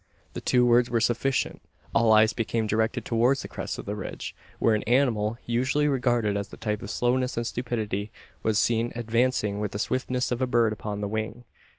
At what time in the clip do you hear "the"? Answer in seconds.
0.33-0.41, 3.43-3.47, 3.85-3.95, 6.47-6.57, 9.73-9.77, 11.01-11.07